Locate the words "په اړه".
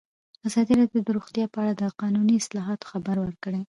1.53-1.73